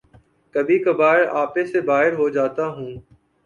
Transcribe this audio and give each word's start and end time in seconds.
کبھی 0.55 0.77
کبھار 0.79 1.19
آپے 1.41 1.65
سے 1.65 1.81
باہر 1.81 2.13
ہو 2.13 2.29
جاتا 2.29 2.67
ہوں 2.67 2.91